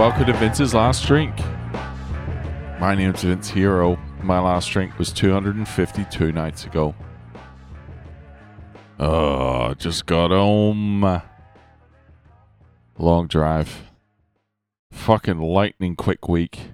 [0.00, 1.36] welcome to Vince's Last Drink.
[2.80, 3.98] My name's Vince Hero.
[4.22, 6.94] My last drink was 252 nights ago.
[8.98, 11.20] Oh, just got home.
[12.96, 13.90] Long drive.
[14.90, 16.70] Fucking lightning quick week.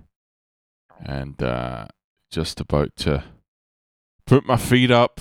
[1.00, 1.86] And uh,
[2.30, 3.24] just about to
[4.24, 5.20] put my feet up.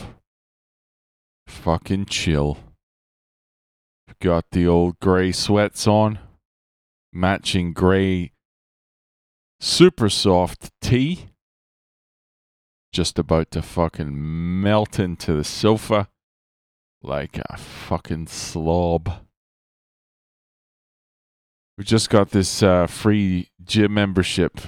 [1.48, 2.60] Fucking chill.
[4.22, 6.20] Got the old grey sweats on.
[7.18, 8.34] Matching grey
[9.62, 11.30] super soft tee.
[12.92, 16.10] Just about to fucking melt into the sofa
[17.02, 19.10] like a fucking slob.
[21.78, 24.60] We just got this uh, free gym membership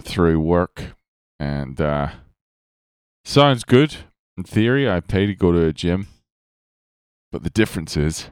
[0.00, 0.94] through work,
[1.40, 2.10] and uh,
[3.24, 3.96] sounds good
[4.36, 4.88] in theory.
[4.88, 6.06] I pay to go to a gym,
[7.32, 8.30] but the difference is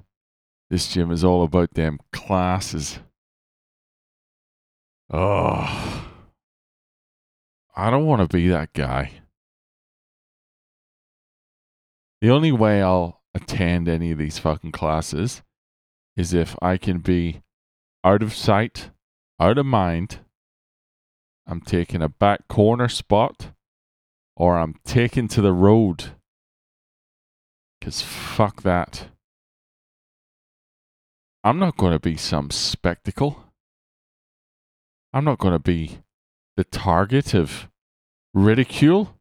[0.71, 3.01] this gym is all about them classes.
[5.11, 6.09] Oh,
[7.77, 9.13] I don't want to be that guy.
[12.21, 15.43] The only way I'll attend any of these fucking classes
[16.17, 17.43] is if I can be
[18.03, 18.91] out of sight,
[19.39, 20.21] out of mind.
[21.47, 23.51] I'm taking a back corner spot
[24.37, 26.13] or I'm taken to the road.
[27.79, 29.09] Because fuck that.
[31.45, 33.46] I'm not going to be some spectacle.
[35.17, 36.01] I'm not going to be
[36.59, 37.71] the target of
[38.35, 39.17] ridicule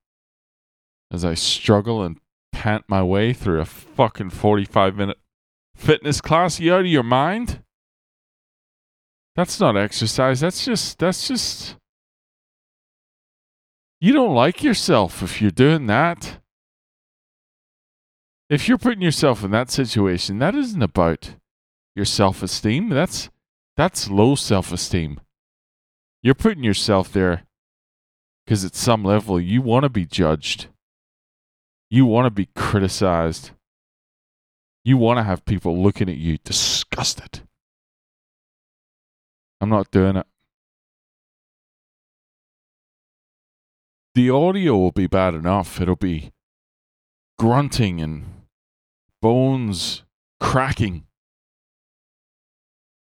[1.09, 2.19] as I struggle and
[2.51, 5.17] pant my way through a fucking 45 minute
[5.73, 6.59] fitness class.
[6.59, 7.63] You out of your mind?
[9.37, 10.41] That's not exercise.
[10.41, 11.77] That's just, that's just.
[14.01, 16.41] You don't like yourself if you're doing that.
[18.49, 21.35] If you're putting yourself in that situation, that isn't about
[21.95, 22.89] your self esteem.
[22.89, 23.29] That's,
[23.77, 25.21] that's low self esteem.
[26.25, 27.43] You're putting yourself there
[28.43, 30.65] because at some level you want to be judged.
[31.91, 33.51] You want to be criticized.
[34.83, 37.41] You want to have people looking at you disgusted.
[39.61, 40.25] I'm not doing it.
[44.15, 45.79] The audio will be bad enough.
[45.79, 46.31] It'll be
[47.37, 48.25] grunting and
[49.21, 50.01] bones
[50.39, 51.05] cracking.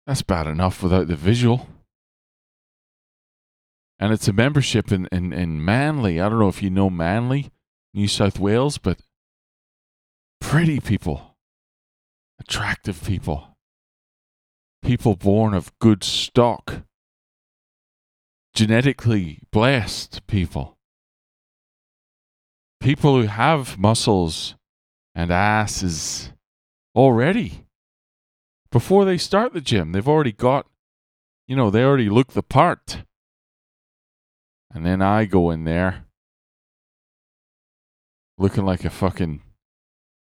[0.05, 1.69] That's bad enough without the visual
[3.99, 6.21] and it's a membership in, in, in Manly.
[6.21, 7.49] I don't know if you know Manly,
[7.93, 8.99] New South Wales, but
[10.39, 11.35] pretty people,
[12.39, 13.57] attractive people,
[14.83, 16.83] people born of good stock,
[18.53, 20.77] genetically blessed people,
[22.79, 24.55] people who have muscles
[25.15, 26.31] and asses
[26.95, 27.65] already.
[28.69, 30.67] Before they start the gym, they've already got,
[31.47, 33.03] you know, they already look the part
[34.77, 36.05] and then I go in there
[38.37, 39.41] looking like a fucking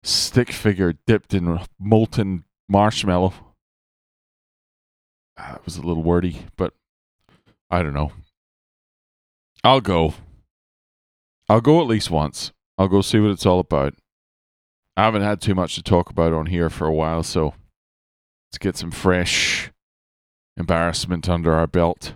[0.05, 3.35] stick figure dipped in molten marshmallow.
[5.37, 6.75] Ah, that was a little wordy, but
[7.71, 8.13] I don't know.
[9.65, 10.15] I'll go.
[11.49, 12.53] I'll go at least once.
[12.79, 13.95] I'll go see what it's all about.
[14.97, 17.55] I haven't had too much to talk about on here for a while, so
[18.47, 19.73] let's get some fresh
[20.57, 22.15] embarrassment under our belt.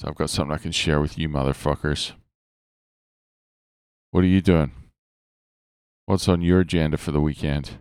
[0.00, 2.12] So I've got something I can share with you, motherfuckers.
[4.12, 4.72] What are you doing?
[6.06, 7.72] What's on your agenda for the weekend?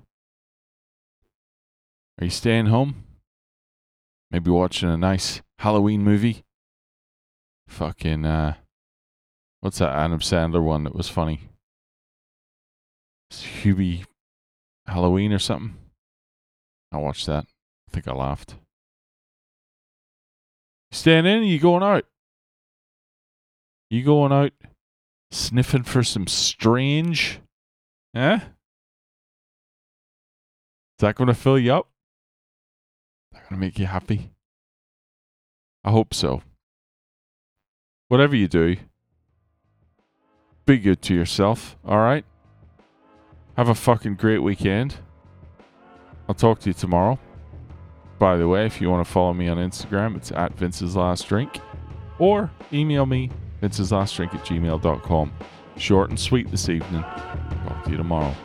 [2.19, 3.05] Are you staying home?
[4.31, 6.43] Maybe watching a nice Halloween movie?
[7.69, 8.55] Fucking, uh,
[9.61, 11.47] what's that Adam Sandler one that was funny?
[13.31, 14.03] Hubie
[14.87, 15.77] Halloween or something?
[16.91, 17.45] I watched that.
[17.87, 18.55] I think I laughed.
[20.91, 21.43] Staying in?
[21.43, 22.05] you going out?
[23.89, 24.51] You going out
[25.31, 27.39] sniffing for some strange?
[28.15, 28.35] Eh?
[28.35, 28.41] Is
[30.99, 31.87] that going to fill you up?
[33.31, 34.31] Is that going to make you happy?
[35.83, 36.41] I hope so.
[38.07, 38.75] Whatever you do,
[40.65, 42.25] be good to yourself, all right?
[43.55, 44.95] Have a fucking great weekend.
[46.27, 47.19] I'll talk to you tomorrow.
[48.19, 51.27] By the way, if you want to follow me on Instagram, it's at Vince's Last
[51.27, 51.59] Drink.
[52.19, 53.31] Or email me,
[53.61, 55.31] Vince's Last Drink at gmail.com.
[55.77, 57.01] Short and sweet this evening.
[57.01, 58.35] Talk to you tomorrow.